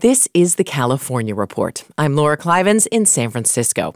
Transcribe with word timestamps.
This 0.00 0.28
is 0.32 0.54
the 0.54 0.62
California 0.62 1.34
Report. 1.34 1.82
I'm 1.98 2.14
Laura 2.14 2.36
Klivans 2.36 2.86
in 2.86 3.04
San 3.04 3.30
Francisco. 3.30 3.94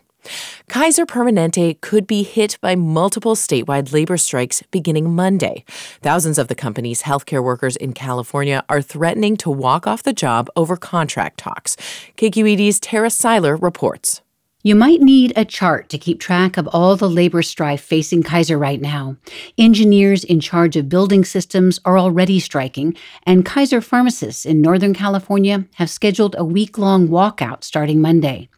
Kaiser 0.69 1.07
Permanente 1.07 1.81
could 1.81 2.09
be 2.09 2.25
hit 2.25 2.59
by 2.61 2.75
multiple 2.75 3.37
statewide 3.37 3.93
labor 3.93 4.17
strikes 4.17 4.65
beginning 4.73 5.15
Monday. 5.15 5.65
Thousands 6.01 6.39
of 6.39 6.49
the 6.49 6.57
company's 6.57 7.03
healthcare 7.03 7.45
workers 7.45 7.77
in 7.77 7.93
California 7.93 8.65
are 8.69 8.83
threatening 8.83 9.37
to 9.37 9.51
walk 9.51 9.87
off 9.87 10.03
the 10.03 10.13
job 10.13 10.51
over 10.57 10.77
contract 10.77 11.39
talks. 11.39 11.77
KQED's 12.17 12.81
Tara 12.81 13.09
Siler 13.09 13.63
reports. 13.63 14.22
You 14.65 14.77
might 14.77 15.01
need 15.01 15.33
a 15.35 15.45
chart 15.45 15.89
to 15.89 15.99
keep 15.99 16.21
track 16.21 16.57
of 16.57 16.69
all 16.69 16.95
the 16.95 17.11
labor 17.11 17.43
strife 17.43 17.81
facing 17.81 18.23
Kaiser 18.23 18.57
right 18.57 18.81
now. 18.81 19.17
Engineers 19.59 20.23
in 20.23 20.39
charge 20.39 20.77
of 20.77 20.89
building 20.89 21.25
systems 21.25 21.81
are 21.85 21.99
already 21.99 22.39
striking, 22.39 22.97
and 23.25 23.45
Kaiser 23.45 23.81
pharmacists 23.81 24.47
in 24.47 24.63
Northern 24.63 24.95
California 24.95 25.65
have 25.75 25.91
scheduled 25.91 26.37
a 26.39 26.45
week 26.45 26.79
long 26.79 27.09
walkout 27.09 27.65
starting 27.65 28.01
Monday. 28.01 28.49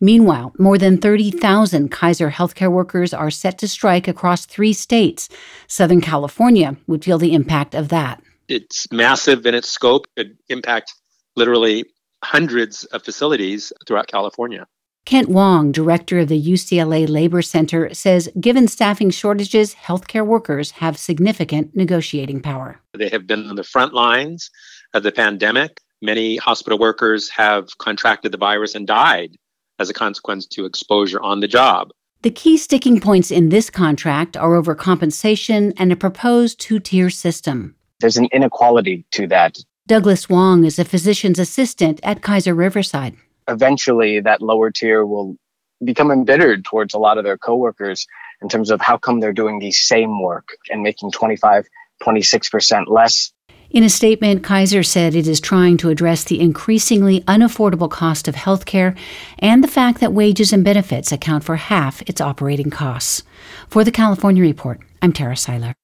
Meanwhile, 0.00 0.52
more 0.60 0.78
than 0.78 0.98
30,000 0.98 1.90
Kaiser 1.90 2.30
healthcare 2.30 2.70
workers 2.70 3.12
are 3.12 3.28
set 3.28 3.58
to 3.58 3.66
strike 3.66 4.06
across 4.06 4.46
three 4.46 4.72
states. 4.72 5.28
Southern 5.66 6.00
California 6.00 6.76
would 6.86 7.04
feel 7.04 7.18
the 7.18 7.34
impact 7.34 7.74
of 7.74 7.88
that. 7.88 8.22
It's 8.46 8.86
massive 8.92 9.44
in 9.44 9.56
its 9.56 9.68
scope, 9.68 10.06
it 10.16 10.28
impacts 10.48 10.94
literally 11.34 11.86
hundreds 12.22 12.84
of 12.84 13.02
facilities 13.02 13.72
throughout 13.88 14.06
California. 14.06 14.64
Kent 15.08 15.30
Wong, 15.30 15.72
director 15.72 16.18
of 16.18 16.28
the 16.28 16.38
UCLA 16.38 17.08
Labor 17.08 17.40
Center, 17.40 17.94
says 17.94 18.28
given 18.38 18.68
staffing 18.68 19.08
shortages, 19.08 19.74
healthcare 19.74 20.26
workers 20.26 20.72
have 20.72 20.98
significant 20.98 21.74
negotiating 21.74 22.42
power. 22.42 22.82
They 22.92 23.08
have 23.08 23.26
been 23.26 23.48
on 23.48 23.56
the 23.56 23.64
front 23.64 23.94
lines 23.94 24.50
of 24.92 25.04
the 25.04 25.10
pandemic. 25.10 25.80
Many 26.02 26.36
hospital 26.36 26.78
workers 26.78 27.30
have 27.30 27.68
contracted 27.78 28.32
the 28.32 28.36
virus 28.36 28.74
and 28.74 28.86
died 28.86 29.38
as 29.78 29.88
a 29.88 29.94
consequence 29.94 30.44
to 30.48 30.66
exposure 30.66 31.22
on 31.22 31.40
the 31.40 31.48
job. 31.48 31.88
The 32.20 32.30
key 32.30 32.58
sticking 32.58 33.00
points 33.00 33.30
in 33.30 33.48
this 33.48 33.70
contract 33.70 34.36
are 34.36 34.54
over 34.54 34.74
compensation 34.74 35.72
and 35.78 35.90
a 35.90 35.96
proposed 35.96 36.60
two 36.60 36.80
tier 36.80 37.08
system. 37.08 37.76
There's 38.00 38.18
an 38.18 38.28
inequality 38.30 39.06
to 39.12 39.26
that. 39.28 39.56
Douglas 39.86 40.28
Wong 40.28 40.64
is 40.64 40.78
a 40.78 40.84
physician's 40.84 41.38
assistant 41.38 41.98
at 42.02 42.20
Kaiser 42.20 42.54
Riverside 42.54 43.16
eventually 43.48 44.20
that 44.20 44.42
lower 44.42 44.70
tier 44.70 45.04
will 45.04 45.36
become 45.84 46.10
embittered 46.10 46.64
towards 46.64 46.94
a 46.94 46.98
lot 46.98 47.18
of 47.18 47.24
their 47.24 47.38
coworkers 47.38 48.06
in 48.42 48.48
terms 48.48 48.70
of 48.70 48.80
how 48.80 48.96
come 48.96 49.20
they're 49.20 49.32
doing 49.32 49.58
the 49.58 49.70
same 49.70 50.20
work 50.20 50.56
and 50.70 50.82
making 50.82 51.10
25, 51.10 51.66
26% 52.02 52.88
less. 52.88 53.32
In 53.70 53.84
a 53.84 53.90
statement, 53.90 54.42
Kaiser 54.42 54.82
said 54.82 55.14
it 55.14 55.28
is 55.28 55.40
trying 55.40 55.76
to 55.78 55.90
address 55.90 56.24
the 56.24 56.40
increasingly 56.40 57.20
unaffordable 57.22 57.90
cost 57.90 58.26
of 58.26 58.34
healthcare 58.34 58.96
and 59.38 59.62
the 59.62 59.68
fact 59.68 60.00
that 60.00 60.14
wages 60.14 60.54
and 60.54 60.64
benefits 60.64 61.12
account 61.12 61.44
for 61.44 61.56
half 61.56 62.00
its 62.02 62.20
operating 62.20 62.70
costs. 62.70 63.22
For 63.68 63.84
the 63.84 63.92
California 63.92 64.42
Report, 64.42 64.80
I'm 65.02 65.12
Tara 65.12 65.34
Siler. 65.34 65.74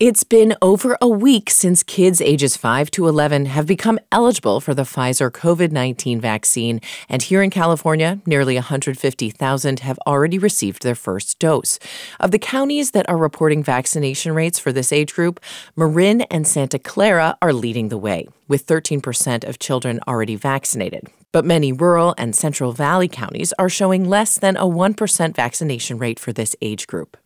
It's 0.00 0.24
been 0.24 0.56
over 0.62 0.96
a 1.02 1.08
week 1.10 1.50
since 1.50 1.82
kids 1.82 2.22
ages 2.22 2.56
5 2.56 2.90
to 2.92 3.06
11 3.06 3.44
have 3.44 3.66
become 3.66 3.98
eligible 4.10 4.58
for 4.58 4.72
the 4.72 4.84
Pfizer 4.84 5.30
COVID 5.30 5.72
19 5.72 6.18
vaccine, 6.22 6.80
and 7.10 7.20
here 7.20 7.42
in 7.42 7.50
California, 7.50 8.18
nearly 8.24 8.54
150,000 8.54 9.80
have 9.80 9.98
already 10.06 10.38
received 10.38 10.82
their 10.82 10.94
first 10.94 11.38
dose. 11.38 11.78
Of 12.18 12.30
the 12.30 12.38
counties 12.38 12.92
that 12.92 13.10
are 13.10 13.18
reporting 13.18 13.62
vaccination 13.62 14.32
rates 14.32 14.58
for 14.58 14.72
this 14.72 14.90
age 14.90 15.12
group, 15.12 15.38
Marin 15.76 16.22
and 16.22 16.46
Santa 16.46 16.78
Clara 16.78 17.36
are 17.42 17.52
leading 17.52 17.90
the 17.90 17.98
way, 17.98 18.26
with 18.48 18.66
13% 18.66 19.46
of 19.46 19.58
children 19.58 20.00
already 20.08 20.34
vaccinated. 20.34 21.08
But 21.30 21.44
many 21.44 21.74
rural 21.74 22.14
and 22.16 22.34
Central 22.34 22.72
Valley 22.72 23.08
counties 23.08 23.52
are 23.58 23.68
showing 23.68 24.08
less 24.08 24.38
than 24.38 24.56
a 24.56 24.62
1% 24.62 25.36
vaccination 25.36 25.98
rate 25.98 26.18
for 26.18 26.32
this 26.32 26.56
age 26.62 26.86
group. 26.86 27.18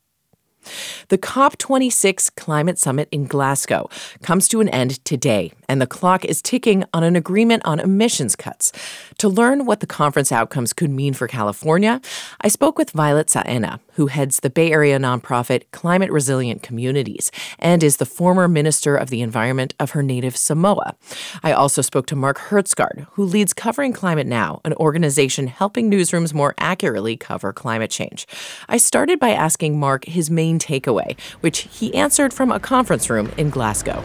The 1.08 1.18
COP26 1.18 2.34
climate 2.36 2.78
summit 2.78 3.08
in 3.10 3.26
Glasgow 3.26 3.88
comes 4.22 4.48
to 4.48 4.60
an 4.60 4.68
end 4.68 5.04
today, 5.04 5.52
and 5.68 5.80
the 5.80 5.86
clock 5.86 6.24
is 6.24 6.42
ticking 6.42 6.84
on 6.92 7.04
an 7.04 7.16
agreement 7.16 7.64
on 7.64 7.80
emissions 7.80 8.36
cuts. 8.36 8.72
To 9.18 9.28
learn 9.28 9.66
what 9.66 9.80
the 9.80 9.86
conference 9.86 10.32
outcomes 10.32 10.72
could 10.72 10.90
mean 10.90 11.14
for 11.14 11.28
California, 11.28 12.00
I 12.40 12.48
spoke 12.48 12.78
with 12.78 12.90
Violet 12.90 13.28
Saena, 13.28 13.80
who 13.94 14.06
heads 14.06 14.40
the 14.40 14.50
Bay 14.50 14.72
Area 14.72 14.98
nonprofit 14.98 15.64
Climate 15.72 16.10
Resilient 16.10 16.62
Communities 16.62 17.30
and 17.58 17.82
is 17.82 17.96
the 17.96 18.06
former 18.06 18.48
Minister 18.48 18.96
of 18.96 19.10
the 19.10 19.22
Environment 19.22 19.74
of 19.80 19.90
her 19.90 20.02
native 20.02 20.36
Samoa. 20.36 20.94
I 21.42 21.52
also 21.52 21.82
spoke 21.82 22.06
to 22.06 22.16
Mark 22.16 22.38
Hertsgaard, 22.38 23.06
who 23.12 23.24
leads 23.24 23.52
Covering 23.52 23.92
Climate 23.92 24.26
Now, 24.26 24.60
an 24.64 24.74
organization 24.74 25.46
helping 25.46 25.90
newsrooms 25.90 26.34
more 26.34 26.54
accurately 26.58 27.16
cover 27.16 27.52
climate 27.52 27.90
change. 27.90 28.26
I 28.68 28.76
started 28.76 29.18
by 29.18 29.30
asking 29.30 29.78
Mark 29.78 30.04
his 30.04 30.30
main 30.30 30.58
takeaway, 30.58 31.18
which 31.40 31.68
he 31.72 31.94
answered 31.94 32.34
from 32.34 32.52
a 32.52 32.60
conference 32.60 33.08
room 33.10 33.30
in 33.36 33.50
Glasgow. 33.50 34.04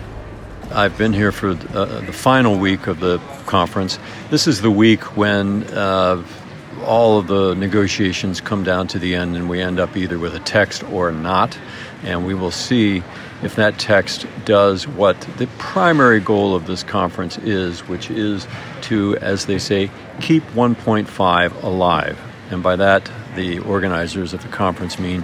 I've 0.72 0.96
been 1.00 1.14
here 1.14 1.32
for 1.32 1.50
uh, 1.50 1.86
the 2.02 2.14
final 2.14 2.58
week 2.60 2.86
of 2.86 3.00
the 3.00 3.18
conference. 3.48 3.98
This 4.30 4.46
is 4.46 4.62
the 4.62 4.70
week 4.70 5.18
when 5.18 5.64
uh, 5.74 6.24
all 6.85 7.18
of 7.19 7.28
the 7.28 7.56
negotiations 7.56 8.41
come 8.41 8.63
down 8.63 8.88
to 8.88 9.00
the 9.00 9.16
end 9.16 9.35
and 9.35 9.50
we 9.50 9.62
end 9.62 9.80
up 9.80 9.97
either 9.97 10.18
with 10.18 10.36
a 10.36 10.39
text 10.39 10.83
or 10.83 11.12
not. 11.12 11.57
And 12.04 12.25
we 12.25 12.33
will 12.33 12.51
see 12.51 13.04
if 13.44 13.56
that 13.56 13.77
text 13.80 14.25
does 14.45 14.88
what 14.88 15.19
the 15.38 15.48
primary 15.57 16.19
goal 16.19 16.56
of 16.56 16.68
this 16.68 16.83
conference 16.83 17.38
is, 17.39 17.81
which 17.88 18.10
is 18.10 18.48
to, 18.81 19.18
as 19.18 19.45
they 19.45 19.60
say, 19.60 19.92
keep 20.21 20.44
1.5 20.51 21.63
alive. 21.63 22.19
And 22.51 22.63
by 22.63 22.75
that, 22.77 23.10
the 23.36 23.60
organizers 23.60 24.33
of 24.33 24.42
the 24.42 24.48
conference 24.48 25.00
mean 25.00 25.24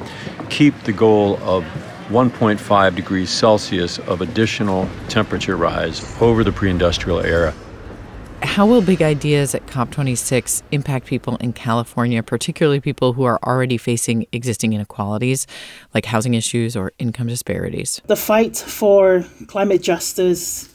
keep 0.49 0.79
the 0.83 0.93
goal 0.93 1.37
of 1.41 1.63
1.5 2.09 2.95
degrees 2.95 3.31
Celsius 3.31 3.97
of 3.99 4.21
additional 4.21 4.87
temperature 5.09 5.57
rise 5.57 6.21
over 6.21 6.43
the 6.43 6.51
pre 6.51 6.69
industrial 6.69 7.19
era. 7.19 7.53
How 8.41 8.65
will 8.65 8.81
big 8.81 9.01
ideas 9.01 9.55
at 9.55 9.65
COP26 9.67 10.61
impact 10.71 11.07
people 11.07 11.37
in 11.37 11.53
California, 11.53 12.21
particularly 12.23 12.79
people 12.79 13.13
who 13.13 13.23
are 13.23 13.39
already 13.43 13.77
facing 13.77 14.27
existing 14.31 14.73
inequalities 14.73 15.47
like 15.93 16.05
housing 16.05 16.33
issues 16.33 16.75
or 16.75 16.93
income 16.99 17.27
disparities? 17.27 18.01
The 18.05 18.15
fight 18.15 18.57
for 18.57 19.25
climate 19.47 19.81
justice 19.81 20.69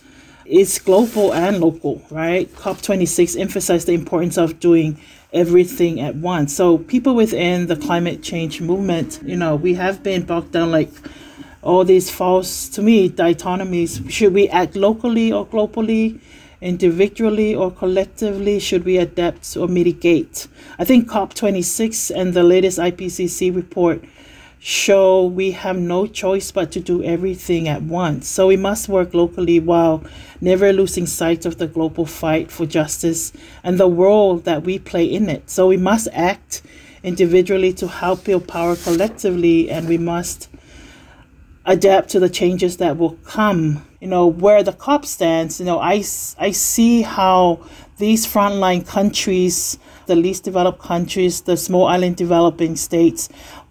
is 0.45 0.79
global 0.79 1.33
and 1.33 1.61
local, 1.61 2.03
right? 2.11 2.53
COP26 2.55 3.39
emphasized 3.41 3.87
the 3.87 3.95
importance 3.95 4.37
of 4.37 4.59
doing 4.59 5.01
everything 5.33 6.01
at 6.01 6.17
once. 6.17 6.55
So 6.55 6.79
people 6.79 7.15
within 7.15 7.67
the 7.67 7.77
climate 7.77 8.23
change 8.23 8.61
movement, 8.61 9.21
you 9.25 9.37
know, 9.37 9.55
we 9.55 9.75
have 9.75 10.03
been 10.03 10.25
bogged 10.25 10.53
down 10.53 10.71
like 10.71 10.91
all 11.63 11.85
these 11.85 12.11
false 12.11 12.69
to 12.71 12.83
me 12.83 13.09
dichotomies. 13.09 14.11
Should 14.11 14.35
we 14.35 14.49
act 14.49 14.77
locally 14.77 15.33
or 15.33 15.47
globally? 15.47 16.21
Individually 16.61 17.55
or 17.55 17.71
collectively 17.71 18.59
should 18.59 18.85
we 18.85 18.99
adapt 18.99 19.57
or 19.57 19.69
mitigate? 19.69 20.49
I 20.79 20.85
think 20.85 21.09
COP26 21.09 22.11
and 22.15 22.35
the 22.35 22.43
latest 22.43 22.79
IPCC 22.79 23.55
report 23.55 24.05
show 24.63 25.25
we 25.25 25.53
have 25.53 25.79
no 25.79 26.07
choice 26.07 26.53
but 26.53 26.71
to 26.71 26.81
do 26.81 27.03
everything 27.03 27.67
at 27.67 27.83
once. 27.83 28.29
So 28.29 28.47
we 28.47 28.59
must 28.59 28.89
work 28.89 29.15
locally 29.15 29.59
while 29.59 30.05
never 30.41 30.73
losing 30.73 31.07
sight 31.07 31.47
of 31.47 31.57
the 31.57 31.67
global 31.67 32.05
fight 32.05 32.51
for 32.51 32.67
justice 32.67 33.33
and 33.65 33.79
the 33.79 33.89
role 33.89 34.37
that 34.41 34.63
we 34.63 34.79
play 34.79 35.07
in 35.07 35.31
it. 35.31 35.49
So 35.49 35.69
we 35.69 35.79
must 35.79 36.09
act 36.13 36.61
individually 37.03 37.73
to 37.73 37.89
help 37.89 38.25
build 38.25 38.47
power 38.47 38.77
collectively, 38.77 39.71
and 39.71 39.89
we 39.89 39.97
must 39.97 40.49
adapt 41.65 42.11
to 42.11 42.21
the 42.21 42.29
changes 42.29 42.77
that 42.77 42.99
will 42.99 43.17
come. 43.25 43.87
You 44.01 44.09
know, 44.09 44.27
where 44.27 44.63
the 44.63 44.73
COP 44.73 45.05
stands, 45.05 45.61
you 45.61 45.67
know, 45.67 45.79
I, 45.79 46.03
I 46.39 46.53
see 46.53 47.03
how 47.03 47.61
these 47.99 48.27
frontline 48.27 48.87
countries, 48.87 49.79
the 50.07 50.17
least 50.17 50.43
developed 50.43 50.81
countries, 50.81 51.43
the 51.43 51.57
small 51.57 51.87
island 51.87 52.17
developing 52.17 52.77
states, 52.77 53.29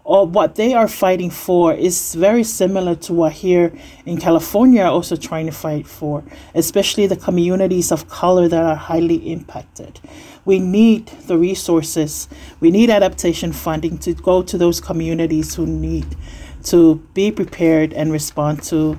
or 0.09 0.25
what 0.25 0.55
they 0.55 0.73
are 0.73 0.87
fighting 0.87 1.29
for 1.29 1.73
is 1.73 2.15
very 2.15 2.43
similar 2.43 2.95
to 2.95 3.13
what 3.13 3.31
here 3.31 3.71
in 4.07 4.17
California 4.17 4.81
are 4.81 4.91
also 4.91 5.15
trying 5.15 5.45
to 5.45 5.51
fight 5.51 5.85
for, 5.85 6.23
especially 6.55 7.05
the 7.05 7.15
communities 7.15 7.91
of 7.91 8.07
color 8.07 8.47
that 8.47 8.63
are 8.63 8.75
highly 8.75 9.31
impacted. 9.31 9.99
We 10.45 10.59
need 10.59 11.07
the 11.27 11.37
resources, 11.37 12.27
we 12.59 12.71
need 12.71 12.89
adaptation 12.89 13.51
funding 13.51 13.99
to 13.99 14.13
go 14.13 14.41
to 14.41 14.57
those 14.57 14.81
communities 14.81 15.53
who 15.53 15.67
need 15.67 16.15
to 16.63 16.95
be 17.13 17.31
prepared 17.31 17.93
and 17.93 18.11
respond 18.11 18.63
to 18.63 18.97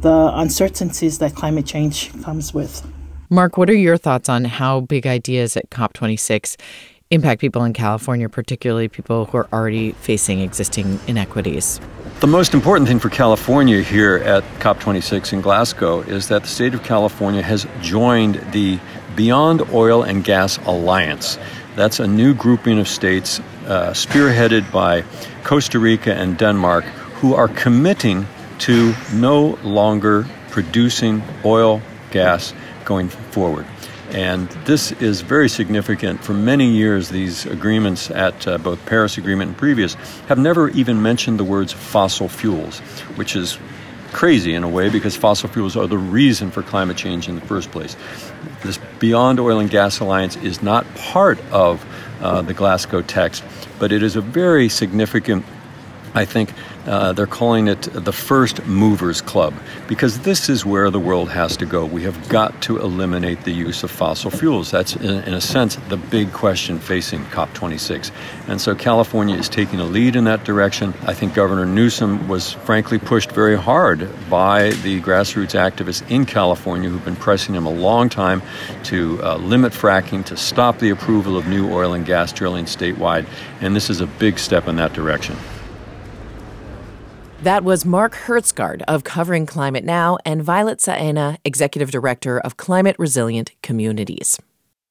the 0.00 0.30
uncertainties 0.34 1.18
that 1.18 1.34
climate 1.34 1.66
change 1.66 2.12
comes 2.22 2.52
with. 2.52 2.86
Mark, 3.28 3.56
what 3.56 3.68
are 3.68 3.74
your 3.74 3.96
thoughts 3.96 4.28
on 4.28 4.44
how 4.44 4.80
big 4.80 5.06
ideas 5.06 5.56
at 5.56 5.68
COP26 5.70 6.56
impact 7.10 7.40
people 7.40 7.64
in 7.64 7.72
California, 7.72 8.28
particularly 8.28 8.88
people 8.88 9.26
who 9.26 9.38
are 9.38 9.48
already 9.52 9.92
facing 9.92 10.40
existing 10.40 11.00
inequities? 11.06 11.80
The 12.20 12.26
most 12.26 12.54
important 12.54 12.88
thing 12.88 12.98
for 12.98 13.10
California 13.10 13.82
here 13.82 14.16
at 14.18 14.42
COP26 14.60 15.32
in 15.32 15.40
Glasgow 15.40 16.00
is 16.02 16.28
that 16.28 16.42
the 16.42 16.48
state 16.48 16.74
of 16.74 16.82
California 16.82 17.42
has 17.42 17.66
joined 17.82 18.36
the 18.52 18.78
Beyond 19.16 19.62
Oil 19.72 20.02
and 20.02 20.24
Gas 20.24 20.58
Alliance. 20.66 21.38
That's 21.74 22.00
a 22.00 22.06
new 22.06 22.32
grouping 22.32 22.78
of 22.78 22.88
states 22.88 23.40
uh, 23.66 23.90
spearheaded 23.90 24.70
by 24.72 25.04
Costa 25.44 25.78
Rica 25.78 26.14
and 26.14 26.38
Denmark 26.38 26.84
who 27.20 27.34
are 27.34 27.48
committing 27.48 28.26
to 28.60 28.94
no 29.12 29.58
longer 29.62 30.26
producing 30.50 31.22
oil, 31.44 31.82
gas 32.10 32.54
going 32.84 33.08
forward. 33.08 33.66
And 34.10 34.48
this 34.64 34.92
is 34.92 35.20
very 35.20 35.48
significant. 35.48 36.22
For 36.22 36.32
many 36.32 36.70
years, 36.70 37.08
these 37.08 37.44
agreements 37.44 38.10
at 38.10 38.46
uh, 38.46 38.58
both 38.58 38.84
Paris 38.86 39.18
Agreement 39.18 39.48
and 39.48 39.58
previous 39.58 39.94
have 40.28 40.38
never 40.38 40.68
even 40.70 41.02
mentioned 41.02 41.40
the 41.40 41.44
words 41.44 41.72
fossil 41.72 42.28
fuels, 42.28 42.78
which 43.16 43.34
is 43.34 43.58
crazy 44.12 44.54
in 44.54 44.62
a 44.62 44.68
way 44.68 44.88
because 44.88 45.16
fossil 45.16 45.48
fuels 45.48 45.76
are 45.76 45.88
the 45.88 45.98
reason 45.98 46.50
for 46.50 46.62
climate 46.62 46.96
change 46.96 47.28
in 47.28 47.34
the 47.34 47.40
first 47.42 47.70
place. 47.72 47.96
This 48.62 48.78
Beyond 49.00 49.40
Oil 49.40 49.58
and 49.58 49.68
Gas 49.68 49.98
Alliance 49.98 50.36
is 50.36 50.62
not 50.62 50.86
part 50.94 51.38
of 51.50 51.84
uh, 52.22 52.42
the 52.42 52.54
Glasgow 52.54 53.02
text, 53.02 53.44
but 53.78 53.92
it 53.92 54.02
is 54.02 54.16
a 54.16 54.20
very 54.20 54.68
significant 54.68 55.44
I 56.16 56.24
think 56.24 56.54
uh, 56.86 57.12
they're 57.12 57.26
calling 57.26 57.68
it 57.68 57.82
the 57.92 58.12
First 58.12 58.64
Movers 58.66 59.20
Club 59.20 59.54
because 59.88 60.20
this 60.20 60.48
is 60.48 60.64
where 60.64 60.90
the 60.90 61.00
world 61.00 61.30
has 61.30 61.56
to 61.58 61.66
go. 61.66 61.84
We 61.84 62.02
have 62.04 62.28
got 62.28 62.60
to 62.62 62.78
eliminate 62.78 63.42
the 63.44 63.52
use 63.52 63.82
of 63.82 63.90
fossil 63.90 64.30
fuels. 64.30 64.70
That's, 64.70 64.94
in, 64.96 65.22
in 65.24 65.34
a 65.34 65.40
sense, 65.40 65.76
the 65.88 65.96
big 65.96 66.32
question 66.32 66.78
facing 66.78 67.24
COP26. 67.26 68.10
And 68.48 68.60
so 68.60 68.74
California 68.74 69.36
is 69.36 69.48
taking 69.48 69.80
a 69.80 69.84
lead 69.84 70.16
in 70.16 70.24
that 70.24 70.44
direction. 70.44 70.94
I 71.02 71.14
think 71.14 71.34
Governor 71.34 71.66
Newsom 71.66 72.28
was 72.28 72.52
frankly 72.52 72.98
pushed 72.98 73.32
very 73.32 73.56
hard 73.56 74.08
by 74.30 74.70
the 74.82 75.00
grassroots 75.00 75.54
activists 75.58 76.08
in 76.10 76.24
California 76.24 76.88
who've 76.88 77.04
been 77.04 77.16
pressing 77.16 77.54
him 77.54 77.66
a 77.66 77.70
long 77.70 78.08
time 78.08 78.42
to 78.84 79.22
uh, 79.22 79.36
limit 79.36 79.72
fracking, 79.72 80.24
to 80.26 80.36
stop 80.36 80.78
the 80.78 80.90
approval 80.90 81.36
of 81.36 81.46
new 81.46 81.72
oil 81.72 81.94
and 81.94 82.06
gas 82.06 82.32
drilling 82.32 82.64
statewide. 82.64 83.26
And 83.60 83.74
this 83.74 83.90
is 83.90 84.00
a 84.00 84.06
big 84.06 84.38
step 84.38 84.68
in 84.68 84.76
that 84.76 84.92
direction. 84.92 85.36
That 87.42 87.64
was 87.64 87.84
Mark 87.84 88.14
Hertsgaard 88.14 88.82
of 88.88 89.04
Covering 89.04 89.44
Climate 89.44 89.84
Now 89.84 90.16
and 90.24 90.42
Violet 90.42 90.78
Saena, 90.78 91.36
Executive 91.44 91.90
Director 91.90 92.40
of 92.40 92.56
Climate 92.56 92.96
Resilient 92.98 93.52
Communities. 93.62 94.38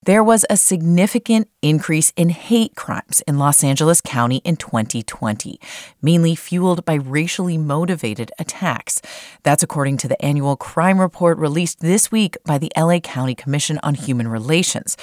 There 0.06 0.24
was 0.24 0.46
a 0.52 0.56
significant 0.56 1.50
increase 1.64 2.14
in 2.16 2.30
hate 2.30 2.76
crimes 2.76 3.24
in 3.28 3.40
Los 3.40 3.64
Angeles 3.64 4.00
County 4.00 4.38
in 4.46 4.58
2020, 4.58 5.60
mainly 6.04 6.36
fueled 6.36 6.86
by 6.86 6.94
racially 6.94 7.58
motivated 7.58 8.32
attacks. 8.38 9.02
That's 9.42 9.64
according 9.64 9.98
to 9.98 10.08
the 10.08 10.24
annual 10.24 10.56
crime 10.56 11.02
report 11.02 11.40
released 11.40 11.80
this 11.80 12.12
week 12.12 12.38
by 12.46 12.60
the 12.60 12.72
LA 12.78 13.00
County 13.00 13.34
Commission 13.34 13.80
on 13.82 13.96
Human 13.96 14.28
Relations. 14.28 14.96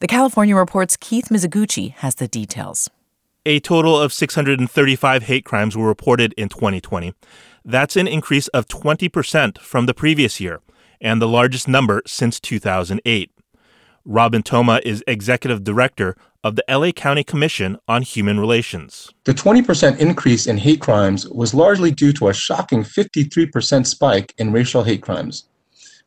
The 0.00 0.06
California 0.06 0.54
Report's 0.54 0.98
Keith 0.98 1.30
Mizuguchi 1.30 1.94
has 1.94 2.16
the 2.16 2.28
details. 2.28 2.90
A 3.46 3.58
total 3.58 3.98
of 3.98 4.12
635 4.12 5.22
hate 5.22 5.46
crimes 5.46 5.74
were 5.74 5.86
reported 5.86 6.34
in 6.34 6.50
2020. 6.50 7.14
That's 7.64 7.96
an 7.96 8.06
increase 8.06 8.48
of 8.48 8.68
20% 8.68 9.58
from 9.58 9.86
the 9.86 9.94
previous 9.94 10.40
year, 10.40 10.60
and 11.00 11.22
the 11.22 11.28
largest 11.28 11.66
number 11.66 12.02
since 12.06 12.38
2008. 12.38 13.30
Robin 14.04 14.42
Toma 14.42 14.82
is 14.84 15.02
executive 15.06 15.64
director 15.64 16.16
of 16.44 16.56
the 16.56 16.64
LA 16.68 16.90
County 16.92 17.24
Commission 17.24 17.78
on 17.88 18.02
Human 18.02 18.38
Relations. 18.38 19.10
The 19.24 19.32
20% 19.32 19.98
increase 19.98 20.46
in 20.46 20.58
hate 20.58 20.82
crimes 20.82 21.26
was 21.26 21.54
largely 21.54 21.90
due 21.90 22.12
to 22.14 22.28
a 22.28 22.34
shocking 22.34 22.82
53% 22.82 23.86
spike 23.86 24.34
in 24.36 24.52
racial 24.52 24.84
hate 24.84 25.00
crimes, 25.00 25.44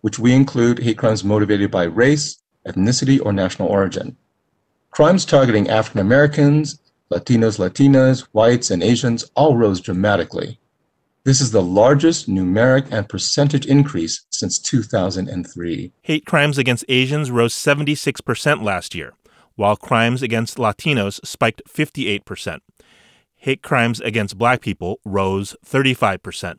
which 0.02 0.20
we 0.20 0.34
include 0.34 0.78
hate 0.78 1.00
crimes 1.00 1.24
motivated 1.24 1.72
by 1.72 1.86
race, 1.86 2.38
ethnicity, 2.68 3.20
or 3.26 3.34
national 3.34 3.70
origin. 3.70 4.16
Crimes 4.92 5.26
targeting 5.26 5.68
African 5.70 6.02
Americans, 6.02 6.80
Latinos, 7.14 7.60
Latinas, 7.60 8.22
whites, 8.32 8.72
and 8.72 8.82
Asians 8.82 9.30
all 9.36 9.56
rose 9.56 9.80
dramatically. 9.80 10.60
This 11.26 11.40
is 11.40 11.52
the 11.52 11.62
largest 11.62 12.28
numeric 12.28 12.92
and 12.92 13.08
percentage 13.08 13.66
increase 13.66 14.26
since 14.32 14.60
2003. 14.60 15.94
Hate 16.02 16.26
crimes 16.26 16.58
against 16.58 16.86
Asians 16.90 17.30
rose 17.30 17.54
76% 17.54 18.64
last 18.64 18.96
year, 18.96 19.14
while 19.56 19.76
crimes 19.76 20.22
against 20.22 20.58
Latinos 20.58 21.26
spiked 21.26 21.62
58%. 21.70 22.60
Hate 23.36 23.62
crimes 23.62 24.02
against 24.02 24.38
black 24.38 24.62
people 24.62 25.00
rose 25.06 25.56
35%. 25.66 26.58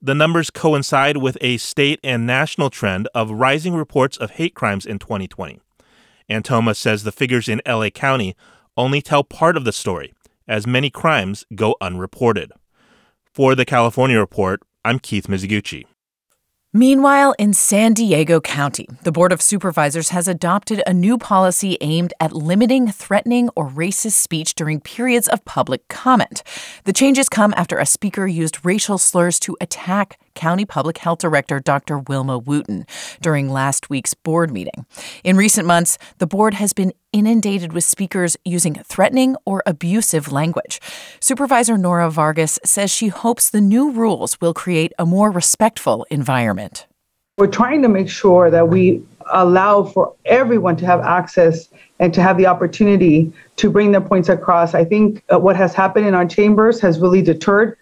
The 0.00 0.14
numbers 0.14 0.50
coincide 0.50 1.16
with 1.16 1.38
a 1.40 1.56
state 1.56 1.98
and 2.04 2.26
national 2.26 2.70
trend 2.70 3.08
of 3.14 3.32
rising 3.32 3.74
reports 3.74 4.16
of 4.16 4.32
hate 4.32 4.54
crimes 4.54 4.86
in 4.86 4.98
2020. 4.98 5.60
And 6.28 6.44
Toma 6.44 6.74
says 6.74 7.02
the 7.02 7.10
figures 7.10 7.48
in 7.48 7.62
LA 7.66 7.90
County 7.90 8.36
only 8.78 9.02
tell 9.02 9.24
part 9.24 9.56
of 9.56 9.64
the 9.64 9.72
story, 9.72 10.14
as 10.46 10.66
many 10.66 10.88
crimes 10.88 11.44
go 11.54 11.76
unreported. 11.80 12.52
For 13.26 13.54
the 13.54 13.66
California 13.66 14.18
Report, 14.18 14.62
I'm 14.84 14.98
Keith 14.98 15.26
Mizuguchi. 15.26 15.84
Meanwhile, 16.72 17.34
in 17.38 17.54
San 17.54 17.94
Diego 17.94 18.40
County, 18.40 18.86
the 19.02 19.10
Board 19.10 19.32
of 19.32 19.40
Supervisors 19.40 20.10
has 20.10 20.28
adopted 20.28 20.82
a 20.86 20.92
new 20.92 21.16
policy 21.16 21.78
aimed 21.80 22.12
at 22.20 22.34
limiting 22.34 22.88
threatening 22.92 23.48
or 23.56 23.70
racist 23.70 24.12
speech 24.12 24.54
during 24.54 24.80
periods 24.80 25.28
of 25.28 25.44
public 25.46 25.88
comment. 25.88 26.42
The 26.84 26.92
changes 26.92 27.30
come 27.30 27.54
after 27.56 27.78
a 27.78 27.86
speaker 27.86 28.26
used 28.26 28.66
racial 28.66 28.98
slurs 28.98 29.40
to 29.40 29.56
attack 29.62 30.18
County 30.38 30.64
Public 30.64 30.98
Health 30.98 31.18
Director 31.18 31.58
Dr. 31.58 31.98
Wilma 31.98 32.38
Wooten 32.38 32.86
during 33.20 33.50
last 33.50 33.90
week's 33.90 34.14
board 34.14 34.52
meeting. 34.52 34.86
In 35.24 35.36
recent 35.36 35.66
months, 35.66 35.98
the 36.18 36.28
board 36.28 36.54
has 36.54 36.72
been 36.72 36.92
inundated 37.12 37.72
with 37.72 37.82
speakers 37.82 38.36
using 38.44 38.74
threatening 38.74 39.34
or 39.44 39.64
abusive 39.66 40.30
language. 40.30 40.80
Supervisor 41.18 41.76
Nora 41.76 42.08
Vargas 42.08 42.60
says 42.64 42.88
she 42.88 43.08
hopes 43.08 43.50
the 43.50 43.60
new 43.60 43.90
rules 43.90 44.40
will 44.40 44.54
create 44.54 44.92
a 44.96 45.04
more 45.04 45.32
respectful 45.32 46.06
environment. 46.08 46.86
We're 47.36 47.48
trying 47.48 47.82
to 47.82 47.88
make 47.88 48.08
sure 48.08 48.48
that 48.48 48.68
we 48.68 49.02
allow 49.32 49.82
for 49.82 50.14
everyone 50.24 50.76
to 50.76 50.86
have 50.86 51.00
access 51.00 51.68
and 51.98 52.14
to 52.14 52.22
have 52.22 52.36
the 52.36 52.46
opportunity 52.46 53.32
to 53.56 53.70
bring 53.70 53.90
their 53.90 54.00
points 54.00 54.28
across. 54.28 54.72
I 54.72 54.84
think 54.84 55.24
uh, 55.32 55.38
what 55.40 55.56
has 55.56 55.74
happened 55.74 56.06
in 56.06 56.14
our 56.14 56.26
chambers 56.26 56.80
has 56.80 57.00
really 57.00 57.22
deterred 57.22 57.76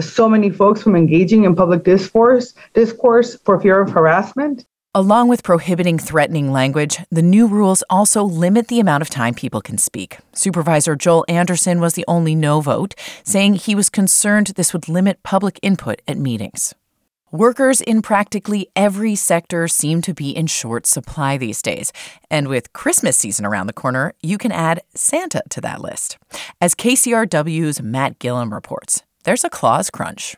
so 0.00 0.28
many 0.28 0.50
folks 0.50 0.82
from 0.82 0.96
engaging 0.96 1.44
in 1.44 1.54
public 1.54 1.84
discourse 1.84 2.54
discourse 2.74 3.36
for 3.44 3.60
fear 3.60 3.80
of 3.80 3.90
harassment. 3.90 4.64
Along 4.96 5.26
with 5.26 5.42
prohibiting 5.42 5.98
threatening 5.98 6.52
language, 6.52 6.98
the 7.10 7.20
new 7.20 7.48
rules 7.48 7.82
also 7.90 8.22
limit 8.22 8.68
the 8.68 8.78
amount 8.78 9.02
of 9.02 9.10
time 9.10 9.34
people 9.34 9.60
can 9.60 9.76
speak. 9.76 10.18
Supervisor 10.32 10.94
Joel 10.94 11.24
Anderson 11.26 11.80
was 11.80 11.94
the 11.94 12.04
only 12.06 12.36
no 12.36 12.60
vote, 12.60 12.94
saying 13.24 13.54
he 13.54 13.74
was 13.74 13.90
concerned 13.90 14.48
this 14.48 14.72
would 14.72 14.88
limit 14.88 15.24
public 15.24 15.58
input 15.62 16.00
at 16.06 16.16
meetings. 16.16 16.74
Workers 17.32 17.80
in 17.80 18.02
practically 18.02 18.68
every 18.76 19.16
sector 19.16 19.66
seem 19.66 20.00
to 20.02 20.14
be 20.14 20.30
in 20.30 20.46
short 20.46 20.86
supply 20.86 21.36
these 21.36 21.60
days. 21.60 21.92
And 22.30 22.46
with 22.46 22.72
Christmas 22.72 23.16
season 23.16 23.44
around 23.44 23.66
the 23.66 23.72
corner, 23.72 24.14
you 24.22 24.38
can 24.38 24.52
add 24.52 24.80
Santa 24.94 25.42
to 25.50 25.60
that 25.62 25.80
list. 25.80 26.16
As 26.60 26.76
KCRW's 26.76 27.82
Matt 27.82 28.20
Guilhem 28.20 28.52
reports, 28.52 29.02
there's 29.24 29.44
a 29.44 29.50
clause 29.50 29.90
crunch. 29.90 30.36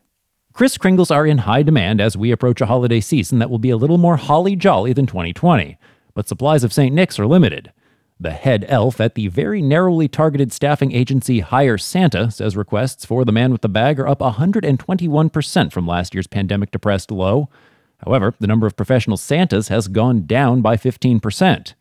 Kris 0.52 0.78
Kringles 0.78 1.11
are 1.11 1.26
in 1.26 1.38
high 1.38 1.62
demand 1.62 2.00
as 2.00 2.16
we 2.16 2.31
approach 2.31 2.61
a 2.61 2.66
holiday 2.66 3.00
season 3.00 3.38
that 3.40 3.50
will 3.50 3.59
be 3.59 3.71
a 3.71 3.76
little 3.76 3.99
more 3.99 4.16
holly 4.16 4.57
jolly 4.57 4.93
than 4.93 5.07
2020. 5.07 5.76
But 6.14 6.28
supplies 6.28 6.64
of 6.64 6.73
St. 6.73 6.95
Nick's 6.95 7.19
are 7.19 7.26
limited. 7.26 7.73
The 8.19 8.31
head 8.31 8.64
elf 8.69 8.99
at 8.99 9.14
the 9.14 9.28
very 9.28 9.61
narrowly 9.61 10.09
targeted 10.09 10.50
staffing 10.52 10.93
agency 10.93 11.40
Hire 11.40 11.76
Santa 11.76 12.31
says 12.31 12.57
requests 12.57 13.05
for 13.05 13.26
the 13.26 13.33
man 13.33 13.52
with 13.52 13.61
the 13.61 13.69
bag 13.69 14.00
are 14.00 14.09
up 14.09 14.21
121% 14.21 15.73
from 15.73 15.87
last 15.87 16.14
year's 16.14 16.26
pandemic 16.26 16.71
depressed 16.71 17.11
low. 17.11 17.50
However, 17.99 18.35
the 18.40 18.47
number 18.47 18.66
of 18.66 18.76
professional 18.76 19.19
Santas 19.19 19.69
has 19.69 19.88
gone 19.88 20.26
down 20.26 20.62
by 20.62 20.78
15%. 20.78 21.75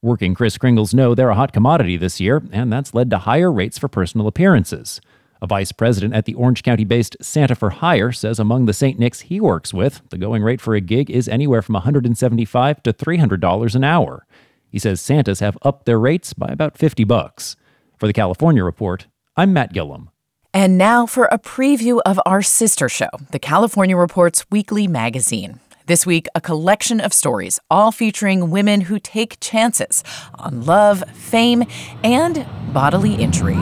Working 0.00 0.34
Kris 0.34 0.58
Kringles 0.58 0.94
know 0.94 1.14
they're 1.14 1.30
a 1.30 1.34
hot 1.34 1.52
commodity 1.52 1.96
this 1.96 2.20
year, 2.20 2.42
and 2.52 2.72
that's 2.72 2.94
led 2.94 3.10
to 3.10 3.18
higher 3.18 3.50
rates 3.50 3.78
for 3.78 3.88
personal 3.88 4.28
appearances. 4.28 5.00
A 5.42 5.46
vice 5.48 5.72
president 5.72 6.14
at 6.14 6.24
the 6.24 6.34
Orange 6.34 6.62
County 6.62 6.84
based 6.84 7.16
Santa 7.20 7.56
for 7.56 7.70
Hire 7.70 8.12
says 8.12 8.38
among 8.38 8.66
the 8.66 8.72
St. 8.72 8.96
Nick's 8.96 9.22
he 9.22 9.40
works 9.40 9.74
with, 9.74 10.00
the 10.10 10.16
going 10.16 10.40
rate 10.40 10.60
for 10.60 10.76
a 10.76 10.80
gig 10.80 11.10
is 11.10 11.28
anywhere 11.28 11.62
from 11.62 11.72
175 11.72 12.80
to 12.84 12.92
$300 12.92 13.74
an 13.74 13.82
hour. 13.82 14.24
He 14.70 14.78
says 14.78 15.00
Santas 15.00 15.40
have 15.40 15.58
upped 15.62 15.84
their 15.84 15.98
rates 15.98 16.32
by 16.32 16.46
about 16.46 16.78
50 16.78 17.02
bucks. 17.02 17.56
For 17.98 18.06
the 18.06 18.12
California 18.12 18.62
Report, 18.62 19.08
I'm 19.36 19.52
Matt 19.52 19.74
Guilhem. 19.74 20.10
And 20.54 20.78
now 20.78 21.06
for 21.06 21.24
a 21.24 21.40
preview 21.40 22.00
of 22.06 22.20
our 22.24 22.42
sister 22.42 22.88
show, 22.88 23.10
the 23.32 23.40
California 23.40 23.96
Report's 23.96 24.48
weekly 24.48 24.86
magazine. 24.86 25.58
This 25.86 26.06
week, 26.06 26.28
a 26.36 26.40
collection 26.40 27.00
of 27.00 27.12
stories, 27.12 27.58
all 27.68 27.90
featuring 27.90 28.50
women 28.50 28.82
who 28.82 29.00
take 29.00 29.40
chances 29.40 30.04
on 30.36 30.64
love, 30.64 31.02
fame, 31.14 31.64
and 32.04 32.46
bodily 32.72 33.14
injury. 33.16 33.58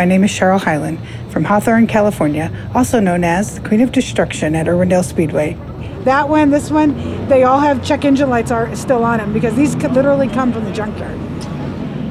My 0.00 0.06
name 0.06 0.24
is 0.24 0.30
Cheryl 0.30 0.58
Highland 0.58 0.98
from 1.28 1.44
Hawthorne, 1.44 1.86
California, 1.86 2.50
also 2.74 3.00
known 3.00 3.22
as 3.22 3.56
the 3.56 3.68
Queen 3.68 3.82
of 3.82 3.92
Destruction 3.92 4.54
at 4.54 4.64
Irwindale 4.64 5.04
Speedway. 5.04 5.58
That 6.04 6.26
one, 6.26 6.48
this 6.48 6.70
one, 6.70 7.28
they 7.28 7.42
all 7.42 7.60
have 7.60 7.84
check 7.84 8.06
engine 8.06 8.30
lights 8.30 8.50
are 8.50 8.74
still 8.74 9.04
on 9.04 9.18
them 9.18 9.34
because 9.34 9.54
these 9.56 9.74
could 9.74 9.92
literally 9.92 10.26
come 10.26 10.54
from 10.54 10.64
the 10.64 10.72
junkyard. 10.72 11.20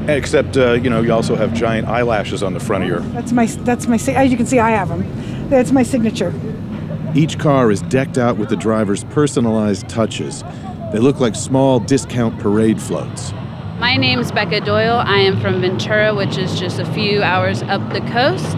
Except, 0.08 0.56
uh, 0.56 0.74
you 0.74 0.92
know, 0.92 1.02
you 1.02 1.12
also 1.12 1.36
have 1.36 1.52
giant 1.56 1.88
eyelashes 1.88 2.44
on 2.44 2.54
the 2.54 2.60
front 2.60 2.84
of 2.84 2.90
your. 2.92 3.00
That's 3.00 3.32
my, 3.32 3.48
that's 3.48 3.88
my, 3.88 3.96
as 3.96 4.30
you 4.30 4.38
can 4.38 4.46
see, 4.46 4.60
I 4.60 4.70
have 4.70 4.90
them. 4.90 5.50
That's 5.50 5.72
my 5.72 5.82
signature. 5.82 6.32
Each 7.16 7.40
car 7.40 7.72
is 7.72 7.82
decked 7.82 8.20
out 8.20 8.38
with 8.38 8.50
the 8.50 8.56
driver's 8.56 9.04
personalized 9.06 9.90
touches. 9.90 10.44
They 10.94 11.00
look 11.00 11.20
like 11.20 11.34
small 11.34 11.80
discount 11.80 12.40
parade 12.40 12.80
floats. 12.80 13.34
My 13.80 13.96
name's 13.96 14.30
Becca 14.30 14.60
Doyle. 14.60 14.98
I 14.98 15.20
am 15.20 15.40
from 15.40 15.62
Ventura, 15.62 16.14
which 16.14 16.38
is 16.38 16.60
just 16.60 16.80
a 16.80 16.86
few 16.94 17.24
hours 17.24 17.64
up 17.64 17.82
the 17.94 18.02
coast. 18.02 18.58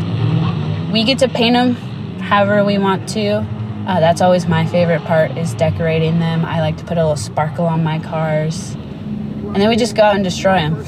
We 0.92 1.04
get 1.04 1.20
to 1.20 1.28
paint 1.28 1.54
them 1.54 1.75
however 2.20 2.66
we 2.66 2.80
want 2.80 3.08
to. 3.10 3.36
Uh, 3.36 4.00
that's 4.00 4.20
always 4.20 4.48
my 4.48 4.66
favorite 4.66 5.04
part 5.04 5.38
is 5.38 5.54
decorating 5.54 6.18
them. 6.18 6.44
I 6.44 6.60
like 6.60 6.75
to 6.78 6.84
put 6.86 6.98
a 6.98 7.01
little 7.01 7.16
sparkle 7.16 7.68
on 7.68 7.84
my 7.84 8.00
cars. 8.00 8.74
And 8.74 9.58
then 9.58 9.70
we 9.70 9.75
just 9.75 9.96
go 9.96 10.01
out 10.01 10.16
and 10.16 10.24
destroy 10.24 10.56
them. 10.56 10.84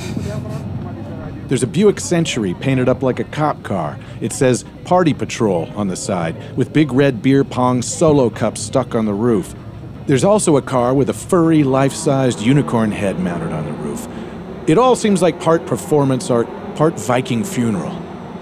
There's 1.47 1.61
a 1.61 1.67
Buick 1.67 1.99
Century 1.99 2.55
painted 2.55 2.89
up 2.89 3.03
like 3.03 3.19
a 3.19 3.25
cop 3.25 3.61
car. 3.61 3.99
It 4.19 4.33
says 4.33 4.65
Party 4.83 5.13
Patrol 5.13 5.69
on 5.75 5.89
the 5.89 5.95
side, 5.95 6.57
with 6.57 6.73
big 6.73 6.91
red 6.91 7.21
beer 7.21 7.43
pong 7.43 7.83
solo 7.83 8.31
cups 8.31 8.61
stuck 8.61 8.95
on 8.95 9.05
the 9.05 9.13
roof. 9.13 9.53
There's 10.07 10.23
also 10.23 10.57
a 10.57 10.61
car 10.63 10.95
with 10.95 11.09
a 11.09 11.13
furry, 11.13 11.63
life 11.63 11.93
sized 11.93 12.41
unicorn 12.41 12.91
head 12.91 13.19
mounted 13.19 13.53
on 13.53 13.65
the 13.65 13.71
roof. 13.73 14.07
It 14.65 14.77
all 14.77 14.95
seems 14.95 15.21
like 15.21 15.39
part 15.39 15.65
performance 15.65 16.29
art, 16.29 16.47
part 16.75 16.99
Viking 16.99 17.43
funeral. 17.43 17.91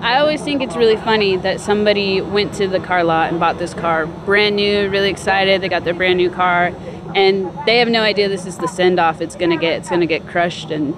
I 0.01 0.17
always 0.17 0.41
think 0.41 0.61
it's 0.61 0.75
really 0.75 0.97
funny 0.97 1.35
that 1.37 1.59
somebody 1.59 2.21
went 2.21 2.53
to 2.55 2.67
the 2.67 2.79
car 2.79 3.03
lot 3.03 3.29
and 3.29 3.39
bought 3.39 3.59
this 3.59 3.73
car 3.73 4.05
brand 4.05 4.55
new, 4.55 4.89
really 4.89 5.09
excited. 5.09 5.61
They 5.61 5.69
got 5.69 5.83
their 5.83 5.93
brand 5.93 6.17
new 6.17 6.29
car, 6.29 6.73
and 7.15 7.51
they 7.65 7.77
have 7.77 7.87
no 7.87 8.01
idea 8.01 8.29
this 8.29 8.45
is 8.45 8.57
the 8.57 8.67
send 8.67 8.99
off 8.99 9.21
it's 9.21 9.35
gonna 9.35 9.57
get. 9.57 9.79
It's 9.79 9.89
gonna 9.89 10.05
get 10.05 10.27
crushed, 10.27 10.71
and 10.71 10.95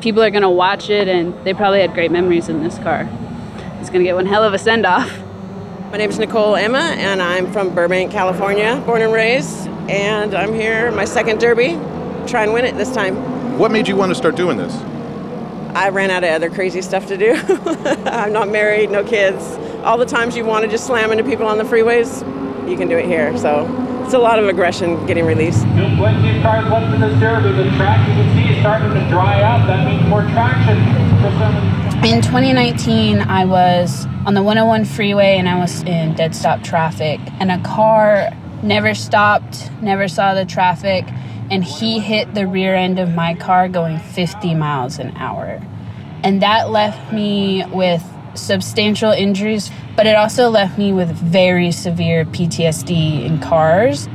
people 0.00 0.22
are 0.22 0.30
gonna 0.30 0.50
watch 0.50 0.90
it, 0.90 1.08
and 1.08 1.34
they 1.44 1.54
probably 1.54 1.80
had 1.80 1.94
great 1.94 2.10
memories 2.10 2.48
in 2.48 2.62
this 2.62 2.78
car. 2.78 3.08
It's 3.80 3.90
gonna 3.90 4.04
get 4.04 4.14
one 4.14 4.26
hell 4.26 4.44
of 4.44 4.54
a 4.54 4.58
send 4.58 4.86
off. 4.86 5.18
My 5.90 5.98
name 5.98 6.10
is 6.10 6.18
Nicole 6.18 6.56
Emma, 6.56 6.94
and 6.98 7.22
I'm 7.22 7.52
from 7.52 7.74
Burbank, 7.74 8.10
California, 8.10 8.82
born 8.86 9.02
and 9.02 9.12
raised 9.12 9.68
and 9.88 10.34
I'm 10.34 10.54
here, 10.54 10.90
my 10.92 11.04
second 11.04 11.40
derby, 11.40 11.78
try 12.26 12.42
and 12.42 12.52
win 12.52 12.64
it 12.64 12.76
this 12.76 12.92
time. 12.92 13.33
What 13.56 13.70
made 13.70 13.86
you 13.86 13.94
want 13.94 14.10
to 14.10 14.16
start 14.16 14.34
doing 14.34 14.56
this? 14.56 14.74
I 15.76 15.90
ran 15.90 16.10
out 16.10 16.24
of 16.24 16.30
other 16.30 16.50
crazy 16.50 16.82
stuff 16.82 17.06
to 17.06 17.16
do. 17.16 17.34
I'm 18.04 18.32
not 18.32 18.48
married, 18.48 18.90
no 18.90 19.04
kids. 19.04 19.44
All 19.84 19.96
the 19.96 20.06
times 20.06 20.36
you 20.36 20.44
want 20.44 20.64
to 20.64 20.70
just 20.70 20.86
slam 20.86 21.12
into 21.12 21.22
people 21.22 21.46
on 21.46 21.58
the 21.58 21.62
freeways, 21.62 22.18
you 22.68 22.76
can 22.76 22.88
do 22.88 22.96
it 22.98 23.04
here. 23.04 23.38
So 23.38 23.64
it's 24.04 24.12
a 24.12 24.18
lot 24.18 24.40
of 24.40 24.48
aggression 24.48 25.06
getting 25.06 25.24
released. 25.24 25.62
There's 25.76 25.96
plenty 25.96 26.36
of 26.36 26.42
cars 26.42 26.68
left 26.68 26.92
in 26.94 27.00
this 27.00 27.20
derby. 27.20 27.52
The 27.52 27.70
track 27.76 28.08
you 28.08 28.14
can 28.14 28.34
see 28.34 28.54
is 28.54 28.60
starting 28.60 28.92
to 28.92 29.08
dry 29.08 29.40
out. 29.40 29.64
That 29.68 29.86
means 29.86 30.08
more 30.08 30.22
traction 30.22 30.76
for 31.22 31.30
some. 31.38 32.04
In 32.04 32.22
2019, 32.22 33.20
I 33.20 33.44
was 33.44 34.04
on 34.26 34.34
the 34.34 34.42
101 34.42 34.84
freeway 34.84 35.36
and 35.38 35.48
I 35.48 35.60
was 35.60 35.82
in 35.84 36.14
dead 36.14 36.34
stop 36.34 36.64
traffic, 36.64 37.20
and 37.38 37.52
a 37.52 37.62
car 37.62 38.30
never 38.64 38.94
stopped, 38.94 39.70
never 39.80 40.08
saw 40.08 40.34
the 40.34 40.44
traffic, 40.44 41.06
and 41.54 41.62
he 41.62 42.00
hit 42.00 42.34
the 42.34 42.48
rear 42.48 42.74
end 42.74 42.98
of 42.98 43.14
my 43.14 43.32
car 43.32 43.68
going 43.68 43.96
50 43.96 44.56
miles 44.56 44.98
an 44.98 45.16
hour. 45.16 45.62
And 46.24 46.42
that 46.42 46.70
left 46.70 47.12
me 47.12 47.64
with 47.66 48.02
substantial 48.34 49.12
injuries, 49.12 49.70
but 49.94 50.04
it 50.04 50.16
also 50.16 50.50
left 50.50 50.76
me 50.76 50.92
with 50.92 51.08
very 51.12 51.70
severe 51.70 52.24
PTSD 52.24 53.24
in 53.24 53.38
cars. 53.38 54.08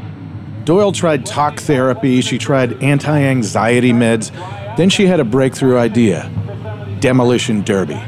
Doyle 0.65 0.91
tried 0.91 1.25
talk 1.25 1.61
therapy, 1.61 2.19
she 2.19 2.37
tried 2.37 2.83
anti 2.83 3.17
anxiety 3.17 3.93
meds, 3.93 4.35
then 4.75 4.89
she 4.89 5.05
had 5.05 5.21
a 5.21 5.25
breakthrough 5.25 5.77
idea 5.77 6.29
Demolition 6.99 7.63
Derby. 7.63 8.01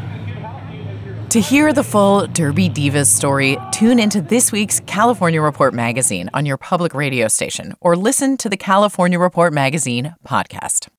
To 1.31 1.39
hear 1.39 1.71
the 1.71 1.81
full 1.81 2.27
Derby 2.27 2.67
Divas 2.67 3.05
story, 3.05 3.57
tune 3.71 3.99
into 3.99 4.21
this 4.21 4.51
week's 4.51 4.81
California 4.81 5.41
Report 5.41 5.73
magazine 5.73 6.29
on 6.33 6.45
your 6.45 6.57
public 6.57 6.93
radio 6.93 7.29
station 7.29 7.73
or 7.79 7.95
listen 7.95 8.35
to 8.35 8.49
the 8.49 8.57
California 8.57 9.17
Report 9.17 9.53
magazine 9.53 10.13
podcast. 10.27 10.89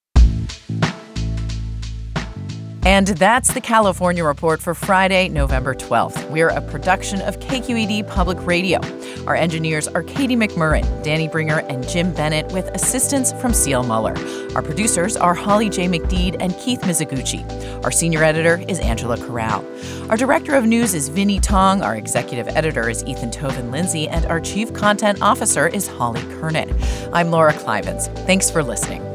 And 2.84 3.06
that's 3.06 3.54
the 3.54 3.60
California 3.60 4.24
Report 4.24 4.60
for 4.60 4.74
Friday, 4.74 5.28
November 5.28 5.72
12th. 5.72 6.28
We're 6.30 6.48
a 6.48 6.60
production 6.60 7.20
of 7.20 7.38
KQED 7.38 8.08
Public 8.08 8.44
Radio. 8.44 8.80
Our 9.24 9.36
engineers 9.36 9.86
are 9.86 10.02
Katie 10.02 10.34
McMurran, 10.34 11.04
Danny 11.04 11.28
Bringer, 11.28 11.60
and 11.60 11.86
Jim 11.88 12.12
Bennett, 12.12 12.50
with 12.52 12.66
assistance 12.74 13.32
from 13.34 13.54
Seal 13.54 13.84
Muller. 13.84 14.14
Our 14.56 14.62
producers 14.62 15.16
are 15.16 15.32
Holly 15.32 15.70
J. 15.70 15.86
McDede 15.86 16.36
and 16.40 16.56
Keith 16.58 16.80
Mizuguchi. 16.80 17.44
Our 17.84 17.92
senior 17.92 18.24
editor 18.24 18.64
is 18.66 18.80
Angela 18.80 19.16
Corral. 19.16 19.64
Our 20.10 20.16
director 20.16 20.56
of 20.56 20.66
news 20.66 20.92
is 20.92 21.08
Vinnee 21.08 21.40
Tong. 21.40 21.82
Our 21.82 21.94
executive 21.94 22.48
editor 22.48 22.90
is 22.90 23.04
Ethan 23.04 23.30
Toven-Lindsey. 23.30 24.08
And 24.08 24.26
our 24.26 24.40
chief 24.40 24.74
content 24.74 25.22
officer 25.22 25.68
is 25.68 25.86
Holly 25.86 26.22
Kernan. 26.34 26.76
I'm 27.12 27.30
Laura 27.30 27.52
Klivans. 27.52 28.08
Thanks 28.26 28.50
for 28.50 28.64
listening. 28.64 29.11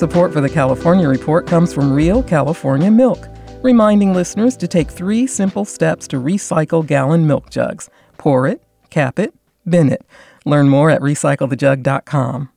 Support 0.00 0.32
for 0.32 0.40
the 0.40 0.48
California 0.48 1.06
Report 1.06 1.46
comes 1.46 1.74
from 1.74 1.92
Real 1.92 2.22
California 2.22 2.90
Milk, 2.90 3.28
reminding 3.62 4.14
listeners 4.14 4.56
to 4.56 4.66
take 4.66 4.90
three 4.90 5.26
simple 5.26 5.66
steps 5.66 6.08
to 6.08 6.16
recycle 6.16 6.86
gallon 6.86 7.26
milk 7.26 7.50
jugs 7.50 7.90
pour 8.16 8.46
it, 8.46 8.62
cap 8.88 9.18
it, 9.18 9.34
bin 9.68 9.92
it. 9.92 10.02
Learn 10.46 10.70
more 10.70 10.88
at 10.88 11.02
recyclethejug.com. 11.02 12.48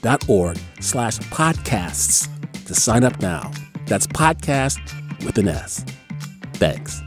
donate.kqed.org 0.00 0.58
slash 0.80 1.18
podcasts 1.30 2.28
to 2.66 2.74
sign 2.74 3.04
up 3.04 3.20
now. 3.20 3.50
That's 3.86 4.06
podcast 4.06 4.78
with 5.24 5.38
an 5.38 5.48
S. 5.48 5.84
Thanks. 6.54 7.00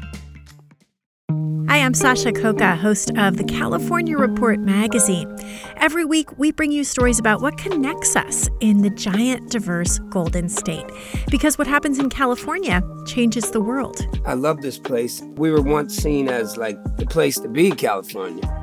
Hi, 1.69 1.79
I'm 1.79 1.93
Sasha 1.95 2.31
Khokha, 2.31 2.77
host 2.77 3.12
of 3.17 3.38
the 3.38 3.43
California 3.43 4.15
Report 4.15 4.59
magazine. 4.59 5.33
Every 5.77 6.05
week, 6.05 6.38
we 6.38 6.51
bring 6.51 6.71
you 6.71 6.83
stories 6.83 7.17
about 7.17 7.41
what 7.41 7.57
connects 7.57 8.15
us 8.15 8.47
in 8.59 8.83
the 8.83 8.91
giant, 8.91 9.50
diverse 9.50 9.97
Golden 10.09 10.50
State. 10.50 10.85
Because 11.31 11.57
what 11.57 11.65
happens 11.65 11.97
in 11.97 12.09
California 12.09 12.83
changes 13.07 13.50
the 13.50 13.62
world. 13.62 14.05
I 14.25 14.33
love 14.33 14.62
this 14.62 14.77
place. 14.77 15.23
We 15.35 15.50
were 15.50 15.62
once 15.62 15.95
seen 15.95 16.29
as 16.29 16.57
like 16.57 16.77
the 16.97 17.07
place 17.07 17.39
to 17.39 17.47
be, 17.47 17.71
California. 17.71 18.62